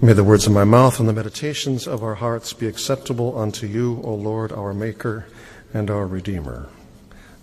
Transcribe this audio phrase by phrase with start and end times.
[0.00, 3.66] May the words of my mouth and the meditations of our hearts be acceptable unto
[3.66, 5.26] you, O Lord, our Maker
[5.74, 6.68] and our Redeemer.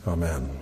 [0.07, 0.57] Amen.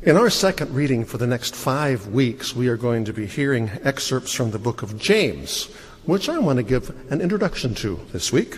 [0.00, 3.70] In our second reading for the next five weeks, we are going to be hearing
[3.84, 5.66] excerpts from the book of James,
[6.06, 8.56] which I want to give an introduction to this week.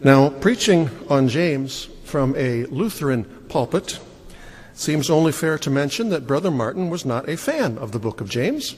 [0.00, 3.98] Now, preaching on James from a Lutheran pulpit
[4.78, 8.20] seems only fair to mention that Brother Martin was not a fan of the book
[8.20, 8.76] of James.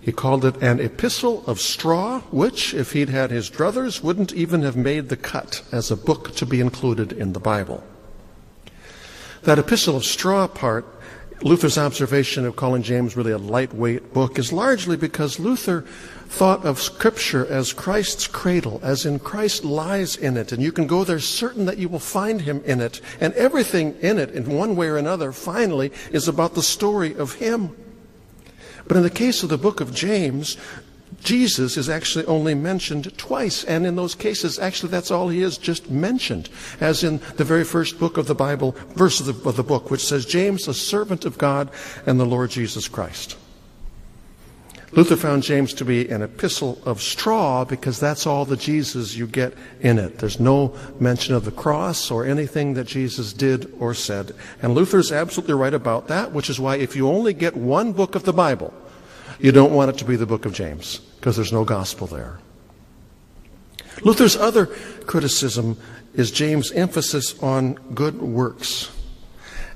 [0.00, 4.62] He called it an epistle of straw, which, if he'd had his druthers, wouldn't even
[4.62, 7.84] have made the cut as a book to be included in the Bible.
[9.42, 10.86] That epistle of straw part
[11.44, 15.82] Luther's observation of calling James really a lightweight book is largely because Luther
[16.28, 20.86] thought of Scripture as Christ's cradle, as in Christ lies in it, and you can
[20.86, 23.00] go there certain that you will find him in it.
[23.20, 27.34] And everything in it, in one way or another, finally, is about the story of
[27.34, 27.76] him.
[28.86, 30.56] But in the case of the book of James,
[31.22, 35.56] Jesus is actually only mentioned twice, and in those cases, actually, that's all he is
[35.56, 36.48] just mentioned,
[36.80, 39.90] as in the very first book of the Bible, verse of the, of the book,
[39.90, 41.70] which says, James, a servant of God
[42.06, 43.36] and the Lord Jesus Christ.
[44.94, 49.26] Luther found James to be an epistle of straw because that's all the Jesus you
[49.26, 50.18] get in it.
[50.18, 54.32] There's no mention of the cross or anything that Jesus did or said.
[54.60, 58.14] And Luther's absolutely right about that, which is why if you only get one book
[58.14, 58.74] of the Bible,
[59.38, 62.38] you don't want it to be the book of James because there's no gospel there.
[64.02, 64.66] Luther's other
[65.06, 65.76] criticism
[66.14, 68.90] is James' emphasis on good works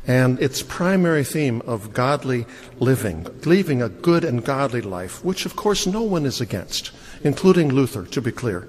[0.06, 2.46] and its primary theme of godly
[2.78, 6.92] living, living a good and godly life, which of course no one is against,
[7.24, 8.68] including Luther, to be clear.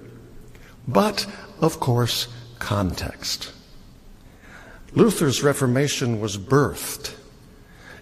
[0.87, 1.27] But,
[1.61, 2.27] of course,
[2.59, 3.51] context.
[4.93, 7.13] Luther's Reformation was birthed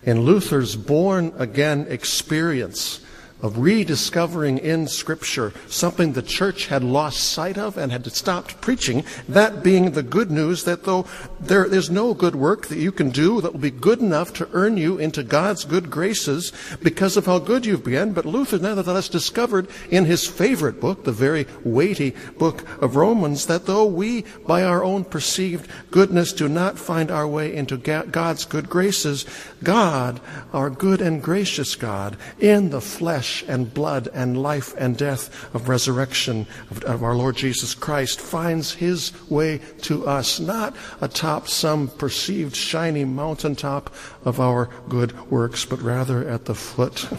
[0.06, 3.02] in Luther's born again experience
[3.46, 9.04] of rediscovering in Scripture something the church had lost sight of and had stopped preaching,
[9.30, 11.06] that being the good news that though
[11.40, 14.50] there is no good work that you can do that will be good enough to
[14.53, 19.09] earn you into God's good graces because of how good you've been, but Luther nevertheless
[19.09, 24.64] discovered in his favorite book, the very weighty book of Romans, that though we, by
[24.64, 29.25] our own perceived goodness, do not find our way into God's good graces,
[29.64, 30.19] God,
[30.52, 35.29] our good and gracious God, in the flesh, flesh and blood and life and death
[35.53, 41.47] of resurrection of, of our Lord Jesus Christ finds his way to us, not atop
[41.47, 43.94] some perceived shiny mountaintop
[44.24, 47.09] of our good works, but rather at the foot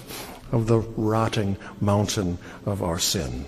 [0.53, 3.45] of the rotting mountain of our sin.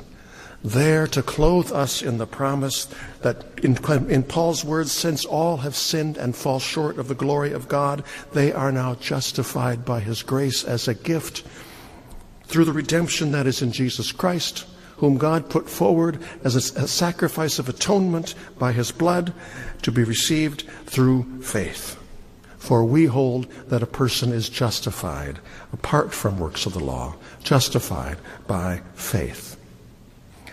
[0.64, 2.88] There to clothe us in the promise
[3.22, 3.78] that, in,
[4.10, 8.02] in, Paul's words, since all have sinned and fall short of the glory of God,
[8.32, 11.44] they are now justified by his grace as a gift
[12.48, 14.66] through the redemption that is in Jesus Christ,
[14.96, 19.32] whom God put forward as a, a sacrifice of atonement by his blood
[19.82, 21.96] to be received through faith.
[22.58, 25.38] For we hold that a person is justified
[25.72, 27.14] apart from works of the law,
[27.44, 29.56] justified by faith.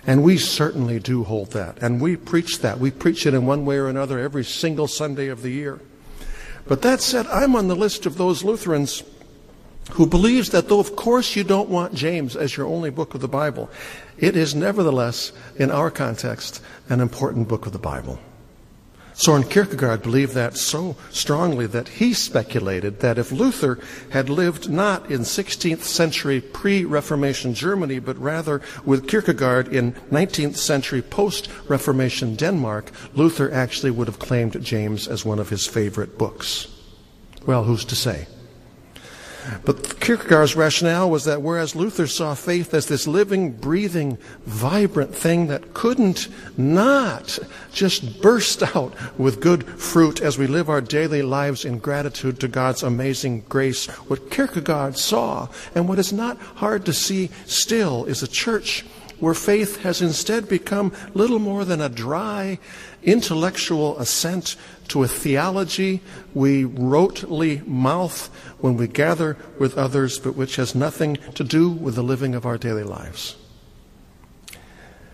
[0.05, 1.79] And we certainly do hold that.
[1.81, 2.79] And we preach that.
[2.79, 5.79] We preach it in one way or another every single Sunday of the year.
[6.67, 9.03] But that said, I'm on the list of those Lutherans
[9.91, 13.21] who believes that though of course you don't want James as your only book of
[13.21, 13.69] the Bible,
[14.17, 18.19] it is nevertheless, in our context, an important book of the Bible.
[19.17, 23.79] Soren Kierkegaard believed that so strongly that he speculated that if Luther
[24.09, 31.01] had lived not in 16th century pre-Reformation Germany, but rather with Kierkegaard in 19th century
[31.01, 36.67] post-Reformation Denmark, Luther actually would have claimed James as one of his favorite books.
[37.45, 38.27] Well, who's to say?
[39.63, 45.47] But Kierkegaard's rationale was that whereas Luther saw faith as this living, breathing, vibrant thing
[45.47, 47.39] that couldn't not
[47.71, 52.47] just burst out with good fruit as we live our daily lives in gratitude to
[52.47, 58.23] God's amazing grace, what Kierkegaard saw, and what is not hard to see still, is
[58.23, 58.85] a church
[59.19, 62.59] where faith has instead become little more than a dry
[63.03, 64.55] intellectual assent
[64.87, 66.01] to a theology
[66.33, 68.27] we rotely mouth
[68.59, 72.45] when we gather with others, but which has nothing to do with the living of
[72.45, 73.35] our daily lives.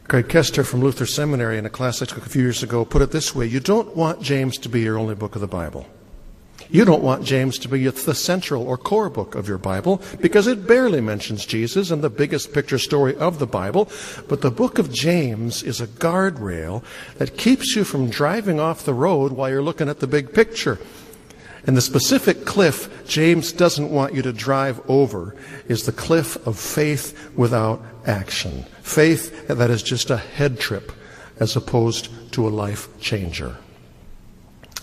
[0.08, 3.02] Craig Koester from Luther Seminary in a class I took a few years ago put
[3.02, 5.88] it this way You don't want James to be your only book of the Bible.
[6.72, 10.48] You don't want James to be the central or core book of your Bible because
[10.48, 13.90] it barely mentions Jesus and the biggest picture story of the Bible.
[14.30, 16.82] But the book of James is a guardrail
[17.18, 20.80] that keeps you from driving off the road while you're looking at the big picture.
[21.68, 25.36] And the specific cliff James doesn't want you to drive over
[25.68, 28.64] is the cliff of faith without action.
[28.82, 30.94] Faith that is just a head trip
[31.38, 33.58] as opposed to a life changer.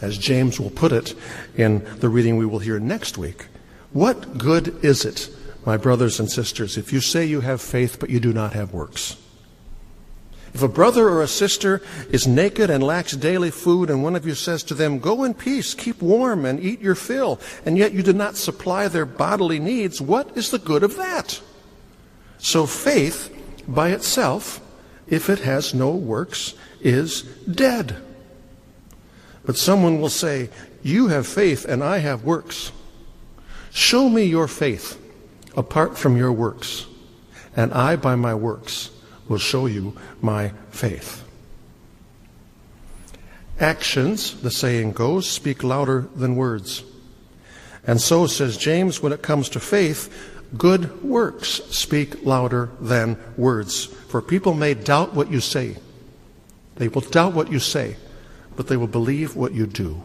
[0.01, 1.15] As James will put it
[1.57, 3.47] in the reading we will hear next week,
[3.93, 5.29] what good is it,
[5.65, 8.73] my brothers and sisters, if you say you have faith but you do not have
[8.73, 9.17] works?
[10.55, 14.27] If a brother or a sister is naked and lacks daily food, and one of
[14.27, 17.93] you says to them, Go in peace, keep warm, and eat your fill, and yet
[17.93, 21.41] you do not supply their bodily needs, what is the good of that?
[22.39, 23.35] So faith
[23.67, 24.61] by itself,
[25.07, 27.97] if it has no works, is dead.
[29.49, 30.51] But someone will say,
[30.83, 32.71] You have faith and I have works.
[33.71, 35.01] Show me your faith
[35.57, 36.85] apart from your works,
[37.57, 38.91] and I by my works
[39.27, 41.25] will show you my faith.
[43.59, 46.85] Actions, the saying goes, speak louder than words.
[47.87, 53.87] And so, says James, when it comes to faith, good works speak louder than words.
[53.87, 55.79] For people may doubt what you say.
[56.77, 57.97] They will doubt what you say,
[58.59, 60.03] but they will believe what you do.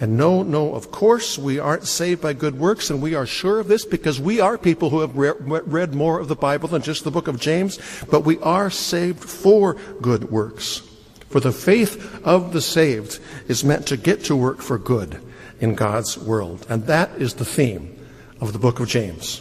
[0.00, 3.60] And no, no, of course, we aren't saved by good works, and we are sure
[3.60, 6.82] of this because we are people who have re- read more of the Bible than
[6.82, 7.78] just the book of James,
[8.10, 10.82] but we are saved for good works.
[11.28, 15.22] For the faith of the saved is meant to get to work for good
[15.60, 16.66] in God's world.
[16.68, 17.96] And that is the theme
[18.40, 19.40] of the book of James.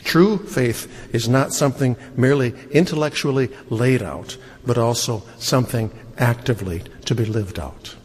[0.00, 4.36] True faith is not something merely intellectually laid out,
[4.66, 7.96] but also something actively to be lived out.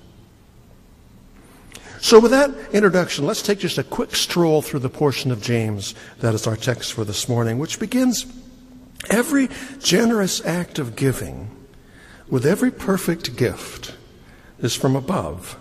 [2.00, 5.95] So, with that introduction, let's take just a quick stroll through the portion of James
[6.19, 8.25] that is our text for this morning, which begins
[9.09, 9.50] Every
[9.80, 11.50] generous act of giving
[12.27, 13.95] with every perfect gift
[14.59, 15.57] is from above,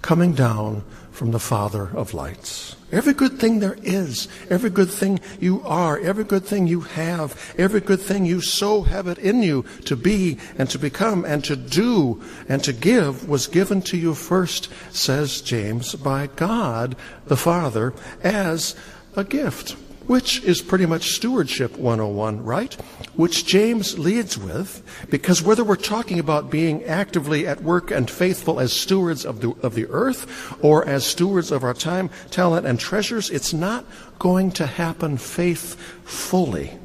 [0.00, 2.74] coming down from the Father of lights.
[2.90, 7.54] Every good thing there is, every good thing you are, every good thing you have,
[7.56, 11.44] every good thing you so have it in you to be and to become and
[11.44, 17.36] to do and to give was given to you first, says James, by God the
[17.36, 18.74] Father as
[19.14, 19.76] a gift
[20.12, 22.74] which is pretty much stewardship 101, right?
[23.16, 28.60] Which James leads with, because whether we're talking about being actively at work and faithful
[28.60, 32.78] as stewards of the, of the earth or as stewards of our time, talent, and
[32.78, 33.86] treasures, it's not
[34.18, 36.78] going to happen faithfully.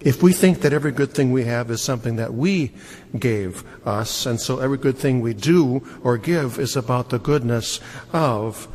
[0.00, 2.72] If we think that every good thing we have is something that we
[3.18, 7.78] gave us, and so every good thing we do or give is about the goodness
[8.10, 8.68] of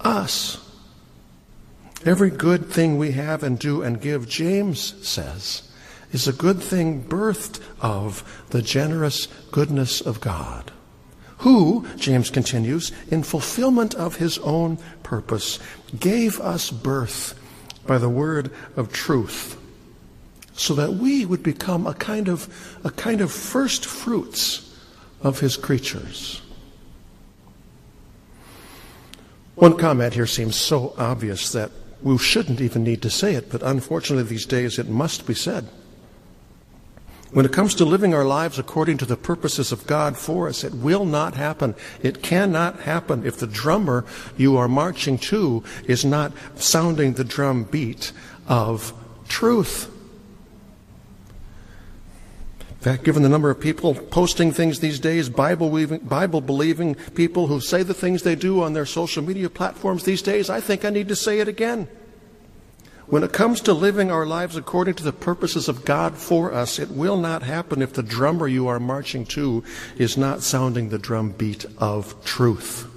[0.00, 0.71] us.
[2.04, 5.62] Every good thing we have and do and give, James says,
[6.10, 10.72] is a good thing birthed of the generous goodness of God,
[11.38, 15.60] who, James continues, in fulfillment of his own purpose,
[15.98, 17.38] gave us birth
[17.86, 19.56] by the word of truth,
[20.54, 24.76] so that we would become a kind of, a kind of first fruits
[25.22, 26.42] of his creatures.
[29.54, 31.70] One comment here seems so obvious that
[32.02, 35.68] we shouldn't even need to say it, but unfortunately these days it must be said.
[37.32, 40.64] When it comes to living our lives according to the purposes of God for us,
[40.64, 41.74] it will not happen.
[42.02, 44.04] It cannot happen if the drummer
[44.36, 48.12] you are marching to is not sounding the drum beat
[48.46, 48.92] of
[49.28, 49.91] truth.
[52.82, 55.70] In fact, given the number of people posting things these days, Bible,
[56.40, 60.50] believing people who say the things they do on their social media platforms these days,
[60.50, 61.86] I think I need to say it again.
[63.06, 66.80] When it comes to living our lives according to the purposes of God for us,
[66.80, 69.62] it will not happen if the drummer you are marching to
[69.96, 72.91] is not sounding the drum beat of truth.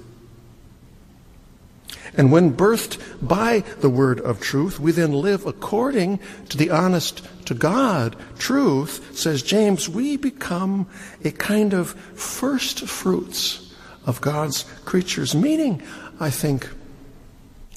[2.16, 7.26] And when birthed by the word of truth, we then live according to the honest
[7.46, 10.88] to God truth, says James, we become
[11.24, 13.74] a kind of first fruits
[14.06, 15.34] of God's creatures.
[15.34, 15.82] Meaning,
[16.18, 16.68] I think,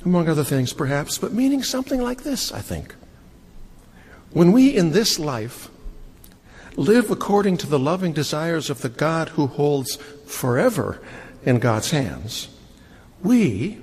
[0.06, 2.96] among other things perhaps, but meaning something like this, I think.
[4.32, 5.70] When we in this life
[6.76, 11.02] live according to the loving desires of the God who holds forever
[11.44, 12.48] in God's hands,
[13.22, 13.80] we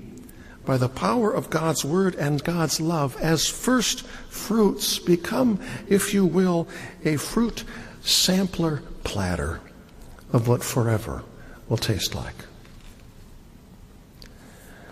[0.67, 6.27] by the power of God's Word and God's love, as first fruits, become, if you
[6.27, 6.69] will,
[7.05, 7.65] a fruit
[8.03, 9.61] sampler platter
[10.33, 11.23] of what forever
[11.69, 12.35] will taste like.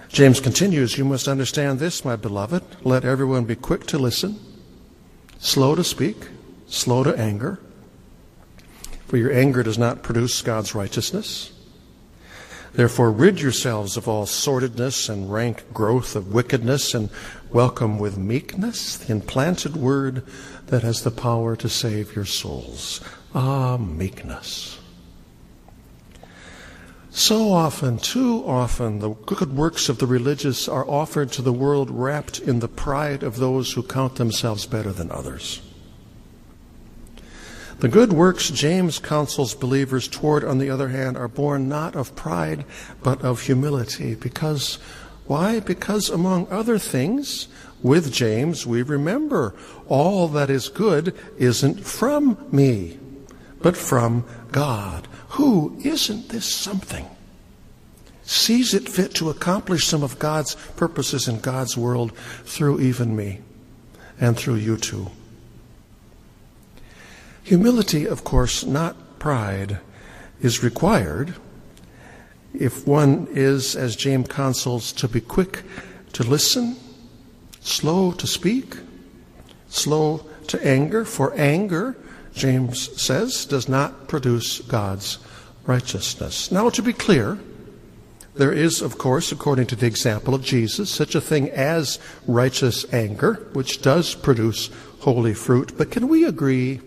[0.09, 2.63] James continues, You must understand this, my beloved.
[2.85, 4.39] Let everyone be quick to listen,
[5.41, 6.29] slow to speak,
[6.69, 7.59] slow to anger,
[9.09, 11.51] for your anger does not produce God's righteousness.
[12.75, 17.09] Therefore, rid yourselves of all sordidness and rank growth of wickedness, and
[17.51, 20.25] welcome with meekness the implanted word
[20.67, 23.01] that has the power to save your souls.
[23.33, 24.81] Ah, meekness.
[27.11, 31.91] So often, too often, the good works of the religious are offered to the world
[31.93, 35.63] wrapped in the pride of those who count themselves better than others.
[37.81, 42.15] The good works James counsels believers toward, on the other hand, are born not of
[42.17, 42.65] pride,
[43.03, 44.15] but of humility.
[44.15, 44.79] Because,
[45.27, 45.61] why?
[45.61, 47.49] Because, among other things,
[47.83, 49.55] with James, we remember
[49.89, 52.99] all that is good isn't from me,
[53.61, 57.07] but from God who, isn't this something,
[58.23, 63.41] sees it fit to accomplish some of God's purposes in God's world through even me
[64.21, 65.11] and through you too.
[67.45, 69.79] Humility, of course, not pride,
[70.41, 71.35] is required
[72.55, 75.63] if one is, as James counsels, to be quick
[76.15, 76.77] to listen,
[77.61, 78.77] slow to speak,
[79.69, 81.97] slow to anger, for anger
[82.35, 85.19] James says, does not produce God's
[85.67, 86.51] righteousness.
[86.51, 87.39] Now, to be clear,
[88.35, 92.85] there is, of course, according to the example of Jesus, such a thing as righteous
[92.93, 94.71] anger, which does produce
[95.01, 95.77] holy fruit.
[95.77, 96.81] But can we agree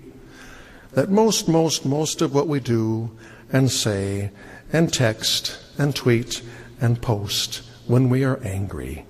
[0.92, 3.12] that most, most, most of what we do
[3.52, 4.32] and say
[4.72, 6.42] and text and tweet
[6.82, 9.06] and post when we are angry,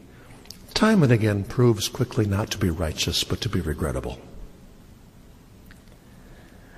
[0.74, 4.20] time and again proves quickly not to be righteous, but to be regrettable?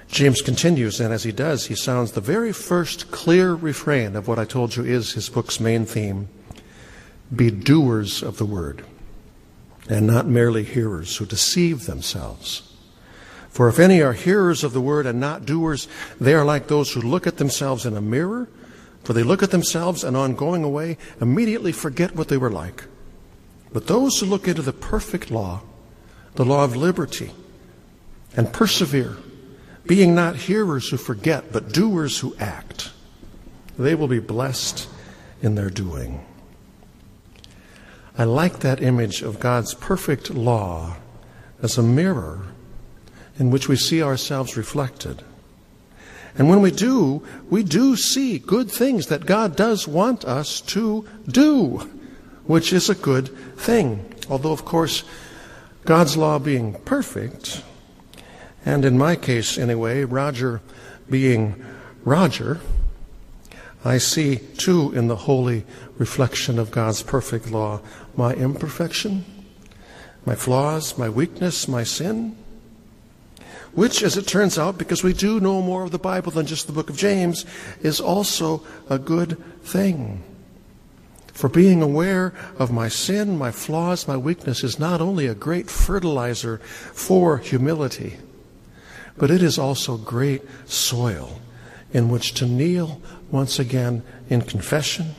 [0.08, 4.40] James continues, and as he does, he sounds the very first clear refrain of what
[4.40, 6.28] I told you is his book's main theme
[7.34, 8.84] be doers of the word,
[9.88, 12.64] and not merely hearers who deceive themselves.
[13.50, 15.88] For if any are hearers of the word and not doers,
[16.20, 18.48] they are like those who look at themselves in a mirror,
[19.04, 22.86] for they look at themselves and on going away immediately forget what they were like.
[23.74, 25.62] But those who look into the perfect law,
[26.36, 27.32] the law of liberty,
[28.36, 29.18] and persevere,
[29.86, 32.92] being not hearers who forget, but doers who act.
[33.78, 34.88] They will be blessed
[35.42, 36.24] in their doing.
[38.18, 40.98] I like that image of God's perfect law
[41.62, 42.48] as a mirror
[43.40, 45.24] in which we see ourselves reflected.
[46.38, 51.08] And when we do, we do see good things that God does want us to
[51.28, 51.90] do,
[52.46, 54.14] which is a good thing.
[54.30, 55.04] Although, of course,
[55.86, 57.64] God's law being perfect,
[58.66, 60.62] and in my case, anyway, Roger
[61.10, 61.66] being
[62.04, 62.60] Roger,
[63.84, 65.66] I see too in the holy
[65.98, 67.82] reflection of God's perfect law
[68.16, 69.24] my imperfection,
[70.26, 72.36] my flaws, my weakness, my sin.
[73.74, 76.68] Which, as it turns out, because we do know more of the Bible than just
[76.68, 77.46] the book of James,
[77.82, 80.24] is also a good thing.
[81.34, 85.70] For being aware of my sin, my flaws, my weakness is not only a great
[85.70, 88.18] fertilizer for humility,
[89.18, 91.40] but it is also great soil
[91.94, 95.16] in which to kneel once again in confession,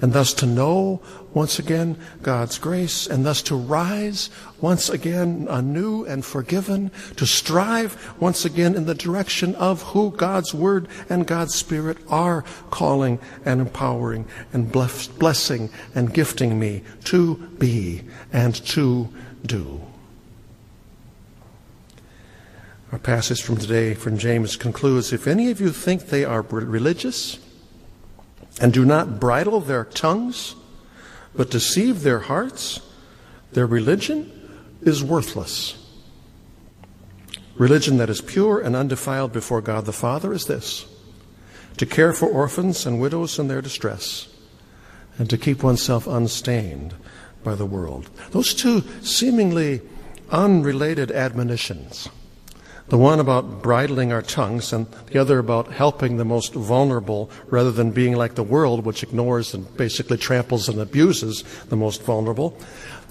[0.00, 1.00] and thus to know
[1.34, 4.30] once again God's grace, and thus to rise
[4.60, 10.54] once again anew and forgiven, to strive once again in the direction of who God's
[10.54, 18.02] Word and God's Spirit are calling and empowering and blessing and gifting me to be
[18.32, 19.08] and to
[19.44, 19.80] do.
[22.92, 27.38] Our passage from today from James concludes If any of you think they are religious
[28.60, 30.54] and do not bridle their tongues,
[31.34, 32.80] but deceive their hearts,
[33.52, 34.30] their religion
[34.82, 35.76] is worthless.
[37.56, 40.86] Religion that is pure and undefiled before God the Father is this
[41.76, 44.28] to care for orphans and widows in their distress,
[45.18, 46.94] and to keep oneself unstained
[47.42, 48.10] by the world.
[48.32, 49.80] Those two seemingly
[50.30, 52.08] unrelated admonitions
[52.90, 57.70] the one about bridling our tongues, and the other about helping the most vulnerable rather
[57.70, 62.58] than being like the world, which ignores and basically tramples and abuses the most vulnerable.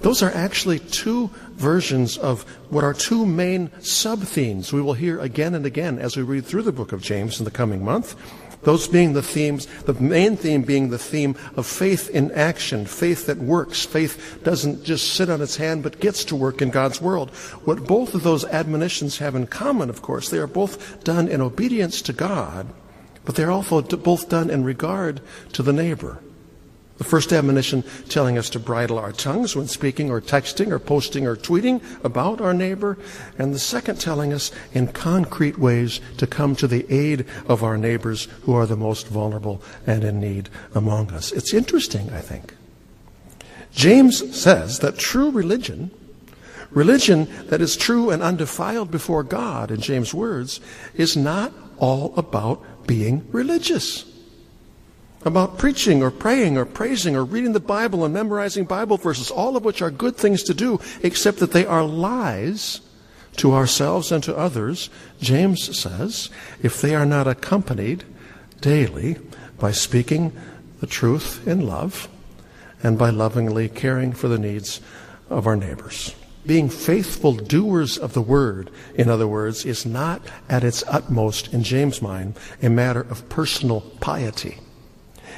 [0.00, 5.18] Those are actually two versions of what are two main sub themes we will hear
[5.18, 8.16] again and again as we read through the book of James in the coming month.
[8.62, 13.26] Those being the themes, the main theme being the theme of faith in action, faith
[13.26, 13.86] that works.
[13.86, 17.30] Faith doesn't just sit on its hand, but gets to work in God's world.
[17.64, 21.40] What both of those admonitions have in common, of course, they are both done in
[21.40, 22.66] obedience to God,
[23.24, 25.22] but they're also both done in regard
[25.54, 26.18] to the neighbor.
[27.00, 31.26] The first admonition telling us to bridle our tongues when speaking or texting or posting
[31.26, 32.98] or tweeting about our neighbor.
[33.38, 37.78] And the second telling us in concrete ways to come to the aid of our
[37.78, 41.32] neighbors who are the most vulnerable and in need among us.
[41.32, 42.54] It's interesting, I think.
[43.72, 45.90] James says that true religion,
[46.70, 50.60] religion that is true and undefiled before God, in James' words,
[50.94, 54.04] is not all about being religious
[55.24, 59.56] about preaching or praying or praising or reading the Bible and memorizing Bible verses, all
[59.56, 62.80] of which are good things to do, except that they are lies
[63.36, 66.30] to ourselves and to others, James says,
[66.62, 68.04] if they are not accompanied
[68.60, 69.16] daily
[69.58, 70.32] by speaking
[70.80, 72.08] the truth in love
[72.82, 74.80] and by lovingly caring for the needs
[75.28, 76.14] of our neighbors.
[76.46, 81.62] Being faithful doers of the word, in other words, is not at its utmost, in
[81.62, 84.58] James' mind, a matter of personal piety.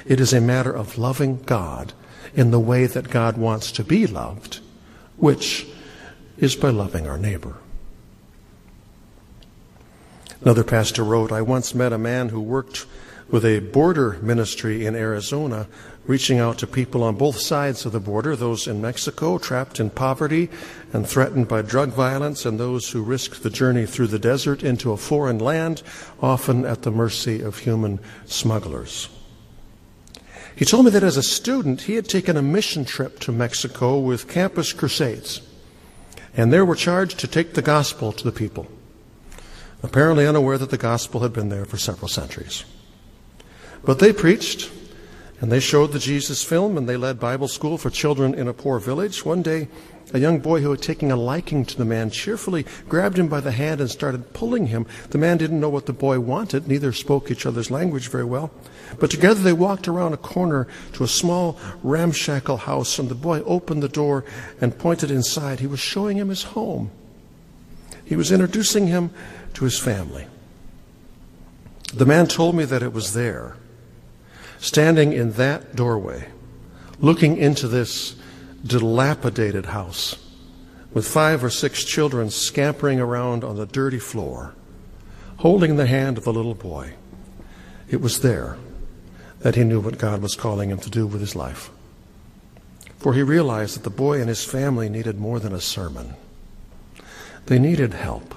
[0.07, 1.93] It is a matter of loving God
[2.35, 4.61] in the way that God wants to be loved,
[5.17, 5.67] which
[6.39, 7.57] is by loving our neighbor.
[10.41, 12.87] Another pastor wrote, I once met a man who worked
[13.31, 15.69] with a border ministry in Arizona,
[16.05, 19.89] reaching out to people on both sides of the border, those in Mexico trapped in
[19.89, 20.51] poverty
[20.93, 24.91] and threatened by drug violence, and those who risked the journey through the desert into
[24.91, 25.83] a foreign land,
[26.21, 29.09] often at the mercy of human smugglers.
[30.55, 33.99] He told me that as a student, he had taken a mission trip to Mexico
[33.99, 35.41] with Campus Crusades,
[36.37, 38.67] and there were charged to take the gospel to the people,
[39.83, 42.65] apparently unaware that the gospel had been there for several centuries.
[43.85, 44.71] But they preached,
[45.41, 48.55] and they showed the Jesus film, and they led Bible school for children in a
[48.55, 49.25] poor village.
[49.25, 49.69] One day,
[50.13, 53.41] a young boy who had taken a liking to the man cheerfully grabbed him by
[53.41, 54.87] the hand and started pulling him.
[55.11, 58.51] The man didn't know what the boy wanted, neither spoke each other's language very well.
[58.99, 63.41] But together they walked around a corner to a small ramshackle house, and the boy
[63.43, 64.25] opened the door
[64.61, 65.61] and pointed inside.
[65.61, 66.91] He was showing him his home.
[68.05, 69.11] He was introducing him
[69.55, 70.27] to his family.
[71.95, 73.57] The man told me that it was there,
[74.59, 76.29] standing in that doorway,
[76.99, 78.17] looking into this
[78.65, 80.17] dilapidated house
[80.93, 84.55] with five or six children scampering around on the dirty floor,
[85.39, 86.93] holding the hand of the little boy.
[87.89, 88.57] It was there
[89.41, 91.71] that he knew what God was calling him to do with his life.
[92.99, 96.15] For he realized that the boy and his family needed more than a sermon,
[97.47, 98.35] they needed help.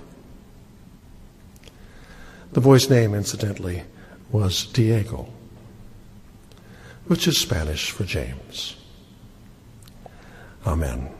[2.53, 3.83] The boy's name, incidentally,
[4.31, 5.27] was Diego,
[7.05, 8.75] which is Spanish for James.
[10.65, 11.14] Amen.